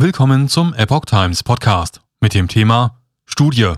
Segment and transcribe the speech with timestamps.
[0.00, 3.72] Willkommen zum Epoch Times Podcast mit dem Thema Studie.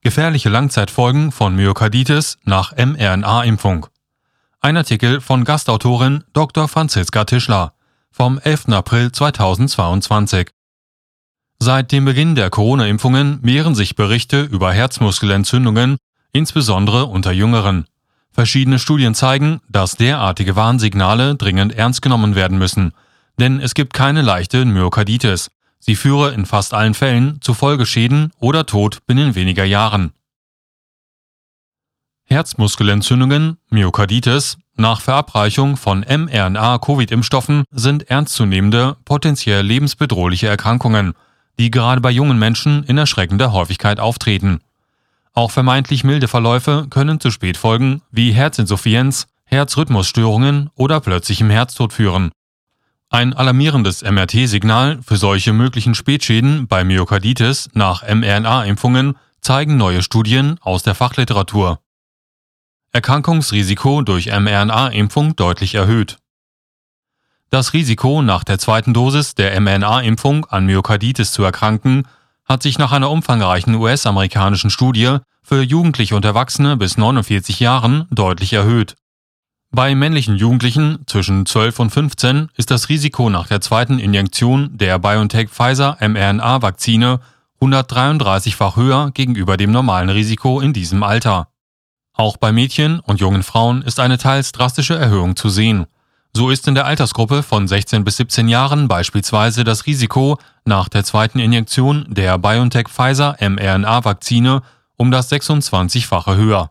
[0.00, 3.86] Gefährliche Langzeitfolgen von Myokarditis nach mRNA-Impfung.
[4.60, 6.66] Ein Artikel von Gastautorin Dr.
[6.66, 7.74] Franziska Tischler
[8.10, 8.70] vom 11.
[8.70, 10.48] April 2022.
[11.60, 15.96] Seit dem Beginn der Corona-Impfungen mehren sich Berichte über Herzmuskelentzündungen,
[16.32, 17.86] insbesondere unter Jüngeren.
[18.32, 22.92] Verschiedene Studien zeigen, dass derartige Warnsignale dringend ernst genommen werden müssen,
[23.38, 25.50] denn es gibt keine leichte Myokarditis.
[25.78, 30.12] Sie führe in fast allen Fällen zu Folgeschäden oder Tod binnen weniger Jahren.
[32.24, 41.12] Herzmuskelentzündungen, Myokarditis, nach Verabreichung von mRNA-Covid-Impfstoffen sind ernstzunehmende, potenziell lebensbedrohliche Erkrankungen,
[41.58, 44.60] die gerade bei jungen Menschen in erschreckender Häufigkeit auftreten.
[45.34, 52.30] Auch vermeintlich milde Verläufe können zu Spätfolgen wie Herzinsuffizienz, Herzrhythmusstörungen oder plötzlichem Herztod führen.
[53.14, 60.82] Ein alarmierendes MRT-Signal für solche möglichen Spätschäden bei Myokarditis nach mRNA-Impfungen zeigen neue Studien aus
[60.82, 61.78] der Fachliteratur.
[62.92, 66.16] Erkrankungsrisiko durch mRNA-Impfung deutlich erhöht.
[67.50, 72.08] Das Risiko, nach der zweiten Dosis der mRNA-Impfung an Myokarditis zu erkranken,
[72.46, 78.54] hat sich nach einer umfangreichen US-amerikanischen Studie für Jugendliche und Erwachsene bis 49 Jahren deutlich
[78.54, 78.94] erhöht.
[79.74, 84.98] Bei männlichen Jugendlichen zwischen 12 und 15 ist das Risiko nach der zweiten Injektion der
[84.98, 87.20] BioNTech-Pfizer mRNA-Vakzine
[87.58, 91.48] 133-fach höher gegenüber dem normalen Risiko in diesem Alter.
[92.12, 95.86] Auch bei Mädchen und jungen Frauen ist eine teils drastische Erhöhung zu sehen.
[96.34, 101.02] So ist in der Altersgruppe von 16 bis 17 Jahren beispielsweise das Risiko nach der
[101.02, 104.60] zweiten Injektion der BioNTech Pfizer mRNA-Vakzine
[104.98, 106.70] um das 26-fache höher.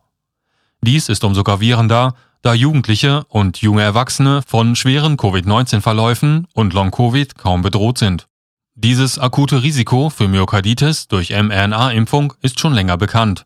[0.82, 7.61] Dies ist umso gravierender, da Jugendliche und junge Erwachsene von schweren Covid-19-Verläufen und Long-Covid kaum
[7.61, 8.28] bedroht sind.
[8.75, 13.45] Dieses akute Risiko für Myokarditis durch mRNA-Impfung ist schon länger bekannt.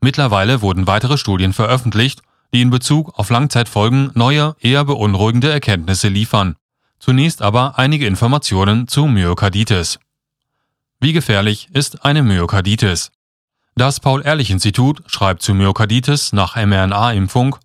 [0.00, 2.22] Mittlerweile wurden weitere Studien veröffentlicht,
[2.54, 6.56] die in Bezug auf Langzeitfolgen neue, eher beunruhigende Erkenntnisse liefern.
[6.98, 9.98] Zunächst aber einige Informationen zu Myokarditis.
[11.00, 13.10] Wie gefährlich ist eine Myokarditis?
[13.74, 17.56] Das Paul-Ehrlich-Institut schreibt zu Myokarditis nach mRNA-Impfung,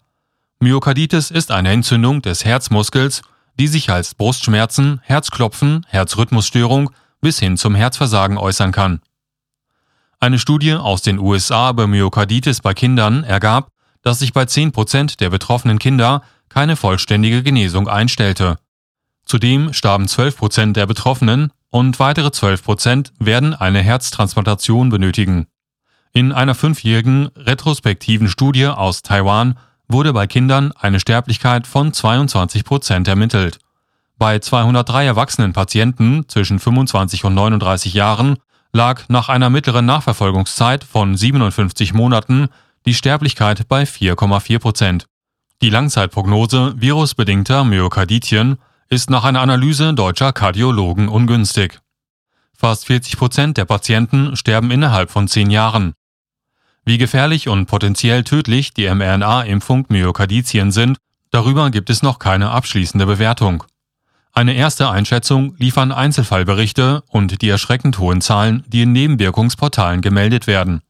[0.63, 3.23] Myokarditis ist eine Entzündung des Herzmuskels,
[3.59, 9.01] die sich als Brustschmerzen, Herzklopfen, Herzrhythmusstörung bis hin zum Herzversagen äußern kann.
[10.19, 13.71] Eine Studie aus den USA über Myokarditis bei Kindern ergab,
[14.03, 18.59] dass sich bei 10% der betroffenen Kinder keine vollständige Genesung einstellte.
[19.25, 25.47] Zudem starben 12% der Betroffenen und weitere 12% werden eine Herztransplantation benötigen.
[26.13, 29.57] In einer fünfjährigen retrospektiven Studie aus Taiwan
[29.91, 33.59] wurde bei Kindern eine Sterblichkeit von 22% ermittelt.
[34.18, 38.38] Bei 203 erwachsenen Patienten zwischen 25 und 39 Jahren
[38.74, 42.50] lag nach einer mittleren Nachverfolgungszeit von 57 Monaten
[42.85, 45.06] die Sterblichkeit bei 4,4 Prozent.
[45.62, 48.57] Die Langzeitprognose virusbedingter Myokarditien
[48.90, 51.80] ist nach einer Analyse deutscher Kardiologen ungünstig.
[52.57, 55.94] Fast 40 Prozent der Patienten sterben innerhalb von zehn Jahren.
[56.84, 60.97] Wie gefährlich und potenziell tödlich die mRNA-Impfung Myokarditien sind,
[61.30, 63.64] darüber gibt es noch keine abschließende Bewertung.
[64.34, 70.81] Eine erste Einschätzung liefern Einzelfallberichte und die erschreckend hohen Zahlen, die in Nebenwirkungsportalen gemeldet werden.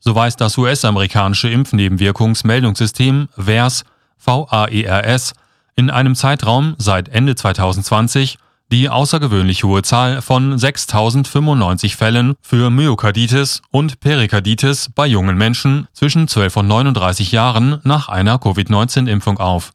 [0.00, 5.32] So weist das US-amerikanische Impfnebenwirkungsmeldungssystem VAERS
[5.74, 8.38] in einem Zeitraum seit Ende 2020
[8.70, 16.28] die außergewöhnlich hohe Zahl von 6.095 Fällen für Myokarditis und Perikarditis bei jungen Menschen zwischen
[16.28, 19.72] 12 und 39 Jahren nach einer Covid-19-Impfung auf.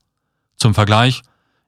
[0.58, 1.22] Zum Vergleich,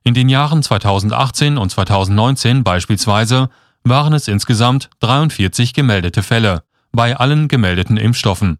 [0.04, 3.50] in den Jahren 2018 und 2019 beispielsweise
[3.82, 6.62] waren es insgesamt 43 gemeldete Fälle
[6.92, 8.58] bei allen gemeldeten Impfstoffen.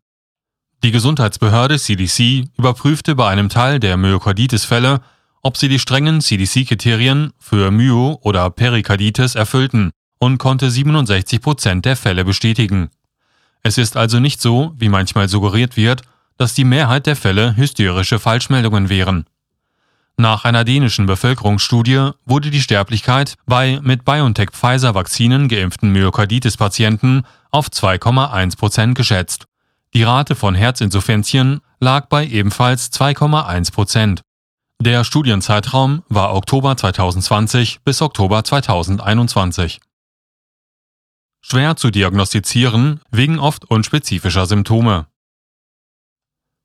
[0.83, 5.01] Die Gesundheitsbehörde CDC überprüfte bei einem Teil der Myokarditis-Fälle,
[5.47, 11.95] ob sie die strengen CDC-Kriterien für Myo- oder Perikarditis erfüllten und konnte 67 Prozent der
[11.95, 12.91] Fälle bestätigen.
[13.63, 16.03] Es ist also nicht so, wie manchmal suggeriert wird,
[16.37, 19.25] dass die Mehrheit der Fälle hysterische Falschmeldungen wären.
[20.17, 27.23] Nach einer dänischen Bevölkerungsstudie wurde die Sterblichkeit bei mit BioNTech-Pfizer-Vakzinen geimpften Myokarditis-Patienten
[27.53, 29.45] auf 2,1 Prozent geschätzt.
[29.95, 34.26] Die Rate von Herzinsuffizienzien lag bei ebenfalls 2,1 Prozent.
[34.87, 39.81] Der Studienzeitraum war Oktober 2020 bis Oktober 2021.
[41.41, 45.07] Schwer zu diagnostizieren wegen oft unspezifischer Symptome.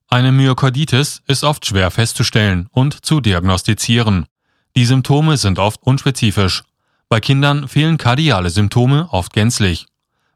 [0.08, 4.28] Eine Myokarditis ist oft schwer festzustellen und zu diagnostizieren.
[4.76, 6.64] Die Symptome sind oft unspezifisch.
[7.10, 9.88] Bei Kindern fehlen kardiale Symptome oft gänzlich.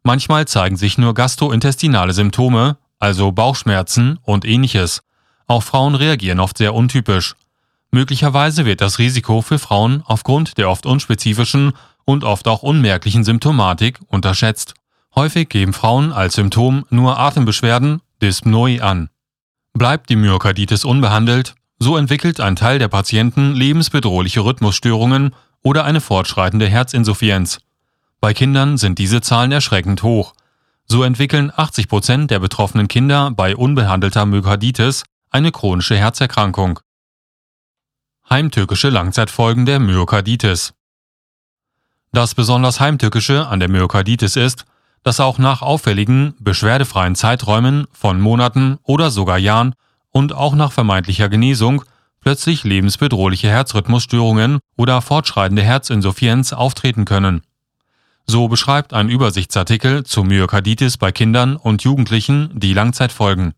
[0.02, 5.04] Manchmal zeigen sich nur gastrointestinale Symptome, also Bauchschmerzen und ähnliches.
[5.46, 7.36] Auch Frauen reagieren oft sehr untypisch.
[7.96, 11.72] Möglicherweise wird das Risiko für Frauen aufgrund der oft unspezifischen
[12.04, 14.74] und oft auch unmerklichen Symptomatik unterschätzt.
[15.16, 19.08] Häufig geben Frauen als Symptom nur Atembeschwerden, Dyspnoe an.
[19.74, 26.68] Bleibt die Myokarditis unbehandelt, so entwickelt ein Teil der Patienten lebensbedrohliche Rhythmusstörungen oder eine fortschreitende
[26.68, 27.60] Herzinsuffizienz.
[28.20, 30.34] Bei Kindern sind diese Zahlen erschreckend hoch.
[30.86, 36.82] So entwickeln 80 Prozent der betroffenen Kinder bei unbehandelter Myokarditis eine chronische Herzerkrankung.
[38.28, 40.74] Heimtückische Langzeitfolgen der Myokarditis.
[42.12, 44.66] Das besonders Heimtückische an der Myokarditis ist,
[45.04, 49.76] dass auch nach auffälligen, beschwerdefreien Zeiträumen von Monaten oder sogar Jahren
[50.10, 51.84] und auch nach vermeintlicher Genesung
[52.20, 57.42] plötzlich lebensbedrohliche Herzrhythmusstörungen oder fortschreitende Herzinsuffizienz auftreten können.
[58.26, 63.54] So beschreibt ein Übersichtsartikel zu Myokarditis bei Kindern und Jugendlichen die Langzeitfolgen.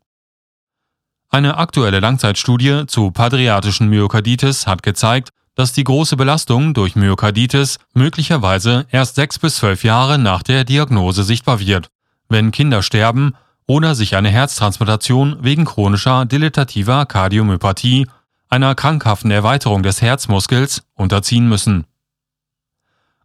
[1.30, 8.86] Eine aktuelle Langzeitstudie zu padriatischen Myokarditis hat gezeigt, dass die große Belastung durch Myokarditis möglicherweise
[8.90, 11.88] erst sechs bis zwölf Jahre nach der Diagnose sichtbar wird,
[12.30, 13.34] wenn Kinder sterben
[13.66, 18.06] oder sich eine Herztransplantation wegen chronischer dilatativer Kardiomyopathie,
[18.48, 21.84] einer krankhaften Erweiterung des Herzmuskels, unterziehen müssen.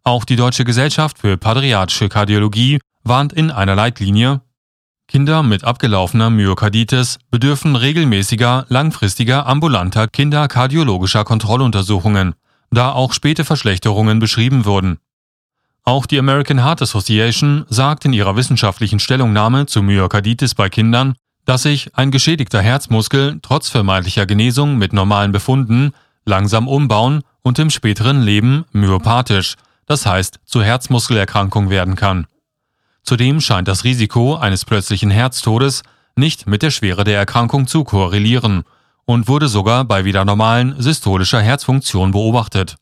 [0.02, 4.42] Auch die Deutsche Gesellschaft für Padriatische Kardiologie warnt in einer Leitlinie,
[5.06, 12.34] Kinder mit abgelaufener Myokarditis bedürfen regelmäßiger, langfristiger ambulanter kinderkardiologischer Kontrolluntersuchungen,
[12.70, 14.98] da auch späte Verschlechterungen beschrieben wurden.
[15.84, 21.14] Auch die American Heart Association sagt in ihrer wissenschaftlichen Stellungnahme zu Myokarditis bei Kindern,
[21.44, 25.92] dass sich ein geschädigter Herzmuskel trotz vermeintlicher Genesung mit normalen Befunden
[26.24, 32.26] langsam umbauen und im späteren Leben myopathisch, das heißt zu Herzmuskelerkrankung werden kann.
[33.04, 35.82] Zudem scheint das Risiko eines plötzlichen Herztodes
[36.16, 38.64] nicht mit der Schwere der Erkrankung zu korrelieren
[39.04, 42.76] und wurde sogar bei wieder normalen systolischer Herzfunktion beobachtet.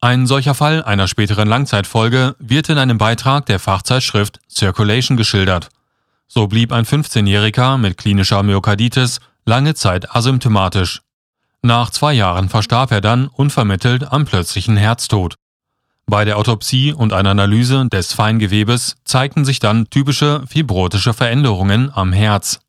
[0.00, 5.68] Ein solcher Fall einer späteren Langzeitfolge wird in einem Beitrag der Fachzeitschrift Circulation geschildert.
[6.28, 11.02] So blieb ein 15-Jähriger mit klinischer Myokarditis lange Zeit asymptomatisch.
[11.62, 15.34] Nach zwei Jahren verstarb er dann unvermittelt am plötzlichen Herztod.
[16.10, 22.14] Bei der Autopsie und einer Analyse des Feingewebes zeigten sich dann typische fibrotische Veränderungen am
[22.14, 22.60] Herz.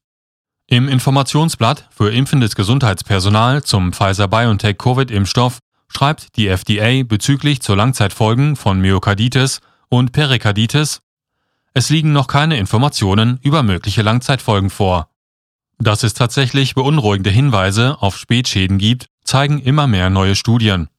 [0.67, 8.81] Im Informationsblatt für impfendes Gesundheitspersonal zum Pfizer-BioNTech Covid-Impfstoff schreibt die FDA bezüglich zur Langzeitfolgen von
[8.81, 10.99] Myokarditis und Perikarditis,
[11.73, 15.07] es liegen noch keine Informationen über mögliche Langzeitfolgen vor.
[15.77, 20.89] Dass es tatsächlich beunruhigende Hinweise auf Spätschäden gibt, zeigen immer mehr neue Studien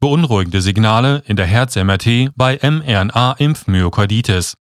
[0.00, 4.54] beunruhigende Signale in der Herz-MRT bei mRNA-Impfmyokarditis.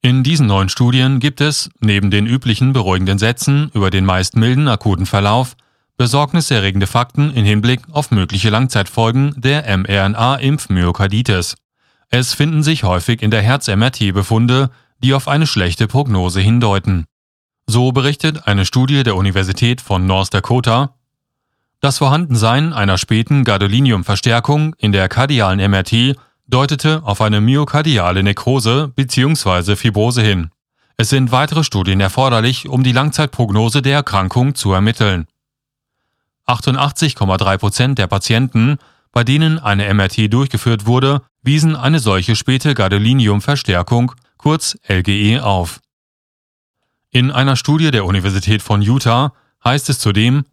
[0.00, 4.68] In diesen neuen Studien gibt es, neben den üblichen beruhigenden Sätzen über den meist milden
[4.68, 5.56] akuten Verlauf,
[5.96, 11.56] besorgniserregende Fakten in Hinblick auf mögliche Langzeitfolgen der mRNA-Impfmyokarditis.
[12.10, 14.70] Es finden sich häufig in der Herz-MRT Befunde,
[15.02, 17.04] die auf eine schlechte Prognose hindeuten.
[17.66, 20.94] So berichtet eine Studie der Universität von North Dakota,
[21.80, 26.16] das Vorhandensein einer späten Gadolinium-Verstärkung in der kardialen MRT
[26.48, 29.76] deutete auf eine myokardiale Nekrose bzw.
[29.76, 30.50] Fibrose hin.
[30.96, 35.26] Es sind weitere Studien erforderlich, um die Langzeitprognose der Erkrankung zu ermitteln.
[36.48, 38.78] 88,3 Prozent der Patienten,
[39.12, 45.80] bei denen eine MRT durchgeführt wurde, wiesen eine solche späte Gadolinium-Verstärkung, kurz LGE, auf.
[47.10, 49.32] In einer Studie der Universität von Utah
[49.64, 50.44] heißt es zudem,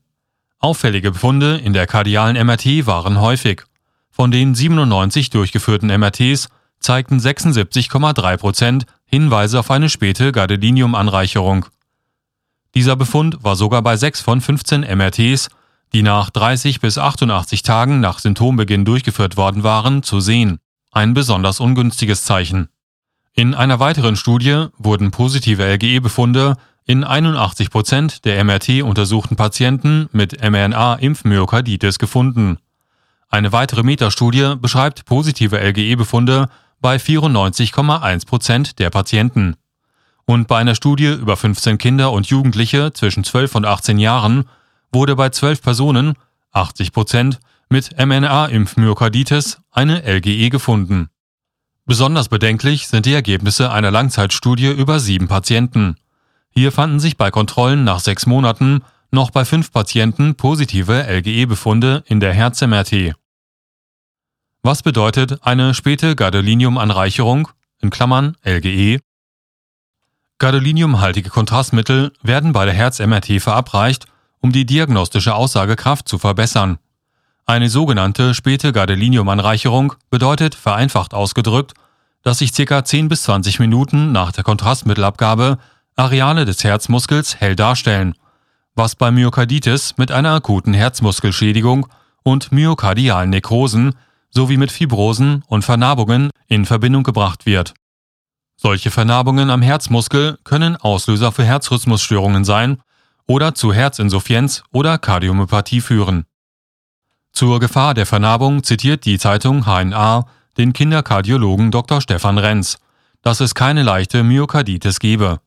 [0.65, 3.61] Auffällige Befunde in der kardialen MRT waren häufig.
[4.09, 11.67] Von den 97 durchgeführten MRTs zeigten 76,3 Prozent Hinweise auf eine späte Gadolinium-Anreicherung.
[12.73, 15.49] Dieser Befund war sogar bei 6 von 15 MRTs,
[15.93, 20.57] die nach 30 bis 88 Tagen nach Symptombeginn durchgeführt worden waren, zu sehen.
[20.91, 22.69] Ein besonders ungünstiges Zeichen.
[23.35, 26.55] In einer weiteren Studie wurden positive LGE-Befunde
[26.85, 32.57] in 81 Prozent der MRT untersuchten Patienten mit mRNA-Impfmyokarditis gefunden.
[33.29, 36.47] Eine weitere Metastudie beschreibt positive LGE-Befunde
[36.79, 39.55] bei 94,1 Prozent der Patienten.
[40.25, 44.45] Und bei einer Studie über 15 Kinder und Jugendliche zwischen 12 und 18 Jahren
[44.91, 46.13] wurde bei 12 Personen,
[46.51, 47.39] 80 Prozent,
[47.69, 51.09] mit mRNA-Impfmyokarditis eine LGE gefunden.
[51.87, 55.97] Besonders bedenklich sind die Ergebnisse einer Langzeitstudie über sieben Patienten.
[56.57, 58.81] Hier fanden sich bei Kontrollen nach sechs Monaten
[59.11, 63.13] noch bei fünf Patienten positive LGE-Befunde in der Herz-MRT.
[64.63, 67.49] Was bedeutet eine späte Gadolinium-Anreicherung
[67.83, 68.99] LGE?
[70.39, 74.05] Gadoliniumhaltige Kontrastmittel werden bei der Herz-MRT verabreicht,
[74.39, 76.79] um die diagnostische Aussagekraft zu verbessern.
[77.45, 81.73] Eine sogenannte späte Gadolinium-Anreicherung bedeutet vereinfacht ausgedrückt,
[82.23, 82.83] dass sich ca.
[82.83, 85.59] 10 bis 20 Minuten nach der Kontrastmittelabgabe
[85.95, 88.15] Areale des Herzmuskels hell darstellen,
[88.75, 91.87] was bei Myokarditis mit einer akuten Herzmuskelschädigung
[92.23, 93.95] und myokardialen Nekrosen
[94.29, 97.73] sowie mit Fibrosen und Vernarbungen in Verbindung gebracht wird.
[98.57, 102.81] Solche Vernarbungen am Herzmuskel können Auslöser für Herzrhythmusstörungen sein
[103.25, 106.25] oder zu Herzinsuffizienz oder Kardiomyopathie führen.
[107.31, 110.25] Zur Gefahr der Vernarbung zitiert die Zeitung HNA
[110.57, 112.01] den Kinderkardiologen Dr.
[112.01, 112.79] Stefan Renz,
[113.21, 115.39] dass es keine leichte Myokarditis gebe.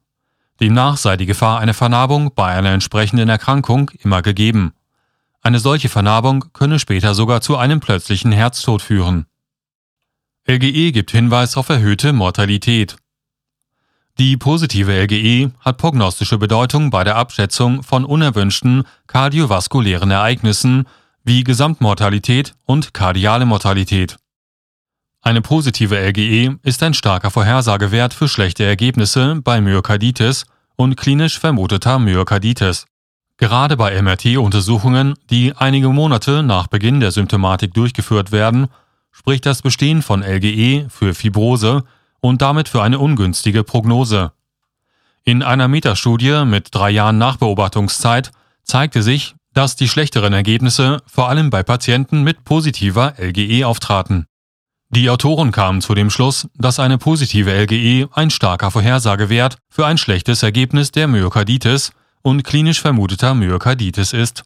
[0.60, 4.72] Demnach sei die Gefahr einer Vernarbung bei einer entsprechenden Erkrankung immer gegeben.
[5.40, 9.26] Eine solche Vernarbung könne später sogar zu einem plötzlichen Herztod führen.
[10.48, 12.96] LGE gibt Hinweis auf erhöhte Mortalität.
[14.18, 20.88] Die positive LGE hat prognostische Bedeutung bei der Abschätzung von unerwünschten kardiovaskulären Ereignissen
[21.22, 24.16] wie Gesamtmortalität und kardiale Mortalität.
[25.28, 31.98] Eine positive LGE ist ein starker Vorhersagewert für schlechte Ergebnisse bei Myokarditis und klinisch vermuteter
[31.98, 32.86] Myokarditis.
[33.36, 38.68] Gerade bei MRT-Untersuchungen, die einige Monate nach Beginn der Symptomatik durchgeführt werden,
[39.12, 41.84] spricht das Bestehen von LGE für Fibrose
[42.20, 44.32] und damit für eine ungünstige Prognose.
[45.24, 48.30] In einer Metastudie mit drei Jahren Nachbeobachtungszeit
[48.64, 54.27] zeigte sich, dass die schlechteren Ergebnisse vor allem bei Patienten mit positiver LGE auftraten.
[54.90, 59.98] Die Autoren kamen zu dem Schluss, dass eine positive LGE ein starker Vorhersagewert für ein
[59.98, 61.92] schlechtes Ergebnis der Myokarditis
[62.22, 64.44] und klinisch vermuteter Myokarditis ist.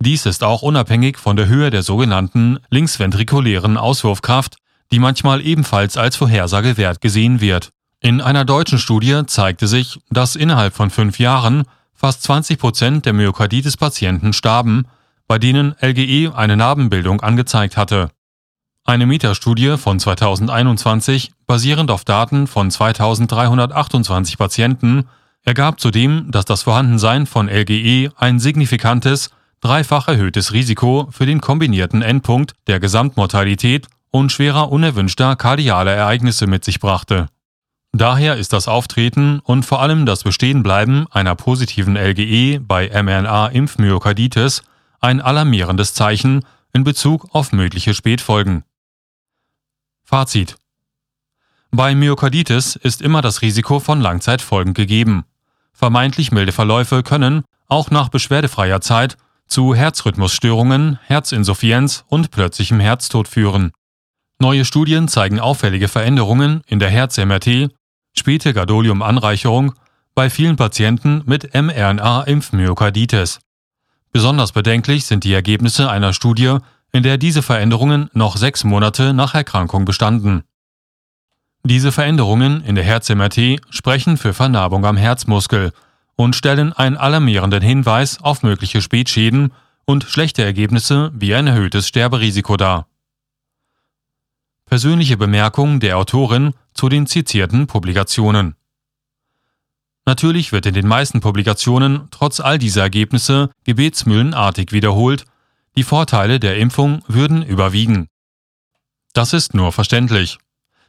[0.00, 4.56] Dies ist auch unabhängig von der Höhe der sogenannten linksventrikulären Auswurfkraft,
[4.90, 7.70] die manchmal ebenfalls als Vorhersagewert gesehen wird.
[8.00, 11.62] In einer deutschen Studie zeigte sich, dass innerhalb von fünf Jahren
[11.94, 14.88] fast 20 Prozent der Myokarditis-Patienten starben,
[15.28, 18.10] bei denen LGE eine Narbenbildung angezeigt hatte.
[18.84, 25.04] Eine Metastudie von 2021, basierend auf Daten von 2328 Patienten,
[25.44, 32.02] ergab zudem, dass das Vorhandensein von LGE ein signifikantes, dreifach erhöhtes Risiko für den kombinierten
[32.02, 37.28] Endpunkt der Gesamtmortalität und schwerer unerwünschter kardialer Ereignisse mit sich brachte.
[37.92, 44.62] Daher ist das Auftreten und vor allem das Bestehenbleiben einer positiven LGE bei mRNA-Impfmyokarditis
[45.00, 48.64] ein alarmierendes Zeichen in Bezug auf mögliche Spätfolgen.
[50.04, 50.56] Fazit
[51.70, 55.24] Bei Myokarditis ist immer das Risiko von Langzeitfolgen gegeben.
[55.72, 59.16] Vermeintlich milde Verläufe können, auch nach beschwerdefreier Zeit,
[59.46, 63.72] zu Herzrhythmusstörungen, Herzinsuffizienz und plötzlichem Herztod führen.
[64.38, 67.70] Neue Studien zeigen auffällige Veränderungen in der Herz-MRT,
[68.12, 69.74] späte Gadolium-Anreicherung
[70.14, 73.40] bei vielen Patienten mit mRNA-Impfmyokarditis.
[74.10, 76.58] Besonders bedenklich sind die Ergebnisse einer Studie
[76.92, 80.44] in der diese Veränderungen noch sechs Monate nach Erkrankung bestanden.
[81.64, 85.72] Diese Veränderungen in der Herz-MRT sprechen für Vernarbung am Herzmuskel
[86.16, 89.52] und stellen einen alarmierenden Hinweis auf mögliche Spätschäden
[89.84, 92.88] und schlechte Ergebnisse wie ein erhöhtes Sterberisiko dar.
[94.66, 98.56] Persönliche Bemerkung der Autorin zu den zitierten Publikationen.
[100.04, 105.24] Natürlich wird in den meisten Publikationen trotz all dieser Ergebnisse gebetsmühlenartig wiederholt,
[105.76, 108.08] die Vorteile der Impfung würden überwiegen.
[109.14, 110.38] Das ist nur verständlich.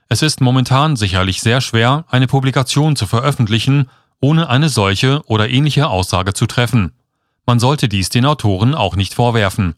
[0.10, 5.88] Es ist momentan sicherlich sehr schwer, eine Publikation zu veröffentlichen, ohne eine solche oder ähnliche
[5.88, 6.94] Aussage zu treffen.
[7.46, 9.76] Man sollte dies den Autoren auch nicht vorwerfen.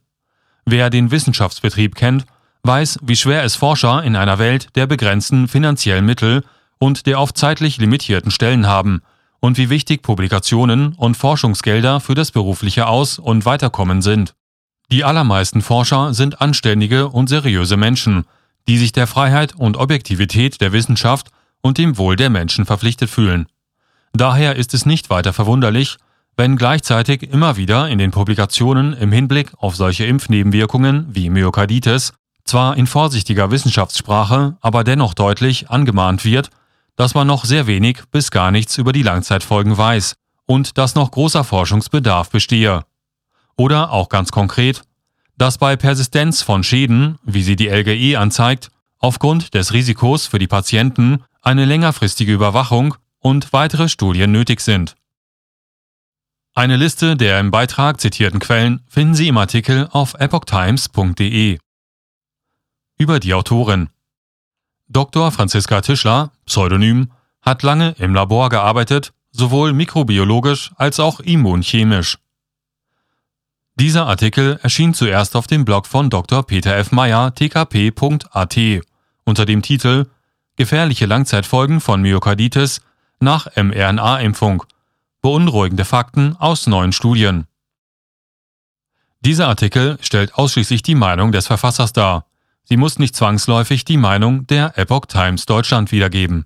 [0.66, 2.26] Wer den Wissenschaftsbetrieb kennt,
[2.64, 6.44] weiß, wie schwer es Forscher in einer Welt der begrenzten finanziellen Mittel
[6.80, 9.02] und der oft zeitlich limitierten Stellen haben
[9.40, 14.36] und wie wichtig Publikationen und Forschungsgelder für das berufliche Aus- und Weiterkommen sind.
[14.92, 18.26] Die allermeisten Forscher sind anständige und seriöse Menschen,
[18.68, 21.30] die sich der Freiheit und Objektivität der Wissenschaft
[21.62, 23.48] und dem Wohl der Menschen verpflichtet fühlen.
[24.14, 25.98] Daher ist es nicht weiter verwunderlich,
[26.38, 32.14] wenn gleichzeitig immer wieder in den Publikationen im Hinblick auf solche Impfnebenwirkungen wie Myokarditis
[32.44, 36.50] zwar in vorsichtiger Wissenschaftssprache, aber dennoch deutlich angemahnt wird,
[36.96, 40.16] dass man noch sehr wenig bis gar nichts über die Langzeitfolgen weiß
[40.46, 42.84] und dass noch großer Forschungsbedarf bestehe.
[43.58, 44.82] Oder auch ganz konkret,
[45.38, 48.70] dass bei Persistenz von Schäden, wie sie die LGE anzeigt,
[49.00, 54.96] aufgrund des Risikos für die Patienten eine längerfristige Überwachung und weitere Studien nötig sind.
[56.54, 61.60] Eine Liste der im Beitrag zitierten Quellen finden Sie im Artikel auf epochtimes.de.
[62.98, 63.90] über die Autorin.
[64.88, 65.32] Dr.
[65.32, 72.20] Franziska Tischler, Pseudonym, hat lange im Labor gearbeitet, sowohl mikrobiologisch als auch immunchemisch.
[73.78, 76.44] Dieser Artikel erschien zuerst auf dem Blog von Dr.
[76.44, 76.94] Peter F.
[76.94, 78.58] Meyer tkp.at
[79.26, 80.06] unter dem Titel
[80.56, 82.80] Gefährliche Langzeitfolgen von Myokarditis
[83.20, 84.64] nach mRNA-Impfung.
[85.22, 87.48] Beunruhigende Fakten aus neuen Studien.
[89.20, 92.28] Dieser Artikel stellt ausschließlich die Meinung des Verfassers dar.
[92.64, 96.46] Sie muss nicht zwangsläufig die Meinung der Epoch Times Deutschland wiedergeben